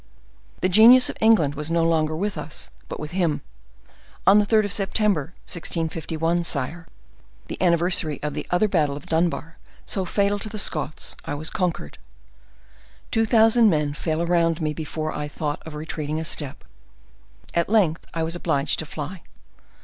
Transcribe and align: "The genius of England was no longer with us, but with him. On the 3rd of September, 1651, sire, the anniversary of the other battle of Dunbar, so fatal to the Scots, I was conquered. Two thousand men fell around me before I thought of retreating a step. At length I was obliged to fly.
"The 0.61 0.67
genius 0.67 1.11
of 1.11 1.17
England 1.21 1.53
was 1.53 1.69
no 1.69 1.83
longer 1.83 2.15
with 2.15 2.35
us, 2.35 2.71
but 2.89 2.99
with 2.99 3.11
him. 3.11 3.43
On 4.25 4.39
the 4.39 4.47
3rd 4.47 4.65
of 4.65 4.73
September, 4.73 5.35
1651, 5.45 6.43
sire, 6.43 6.87
the 7.45 7.61
anniversary 7.61 8.19
of 8.23 8.33
the 8.33 8.47
other 8.49 8.67
battle 8.67 8.97
of 8.97 9.05
Dunbar, 9.05 9.59
so 9.85 10.03
fatal 10.03 10.39
to 10.39 10.49
the 10.49 10.57
Scots, 10.57 11.15
I 11.25 11.35
was 11.35 11.51
conquered. 11.51 11.99
Two 13.11 13.27
thousand 13.27 13.69
men 13.69 13.93
fell 13.93 14.23
around 14.23 14.59
me 14.59 14.73
before 14.73 15.13
I 15.13 15.27
thought 15.27 15.61
of 15.67 15.75
retreating 15.75 16.19
a 16.19 16.25
step. 16.25 16.63
At 17.53 17.69
length 17.69 18.03
I 18.11 18.23
was 18.23 18.35
obliged 18.35 18.79
to 18.79 18.87
fly. 18.87 19.21